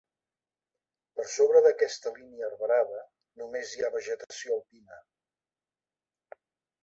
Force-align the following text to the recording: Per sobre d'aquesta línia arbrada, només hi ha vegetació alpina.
Per 1.17 1.25
sobre 1.33 1.59
d'aquesta 1.65 2.13
línia 2.15 2.47
arbrada, 2.47 3.03
només 3.41 3.73
hi 3.75 3.85
ha 3.89 3.93
vegetació 3.97 4.55
alpina. 4.57 4.97